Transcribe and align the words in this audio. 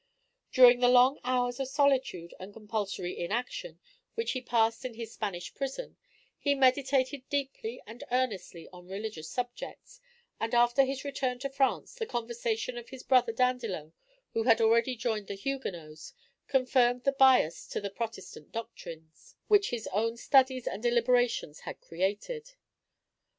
During 0.51 0.79
the 0.79 0.87
long 0.89 1.19
hours 1.23 1.59
of 1.59 1.67
solitude 1.67 2.33
and 2.39 2.51
compulsory 2.53 3.15
inaction 3.19 3.79
which 4.15 4.31
he 4.31 4.41
passed 4.41 4.83
in 4.83 4.95
his 4.95 5.13
Spanish 5.13 5.53
prison, 5.53 5.95
he 6.39 6.55
meditated 6.55 7.29
deeply 7.29 7.83
and 7.85 8.03
earnestly 8.09 8.67
on 8.73 8.87
religious 8.87 9.29
subjects; 9.29 10.01
and 10.39 10.55
after 10.55 10.85
his 10.85 11.03
return 11.05 11.37
to 11.37 11.51
France, 11.51 11.93
the 11.93 12.07
conversation 12.07 12.79
of 12.79 12.89
his 12.89 13.03
brother 13.03 13.31
Dandelot, 13.31 13.91
who 14.33 14.41
had 14.45 14.59
already 14.59 14.95
joined 14.95 15.27
the 15.27 15.35
Huguenots, 15.35 16.13
confirmed 16.47 17.03
the 17.03 17.11
bias 17.11 17.67
to 17.67 17.79
the 17.79 17.91
Protestant 17.91 18.51
doctrines, 18.51 19.35
which 19.49 19.69
his 19.69 19.85
own 19.91 20.17
studies 20.17 20.65
and 20.65 20.81
deliberations 20.81 21.59
had 21.59 21.79
created. 21.79 22.55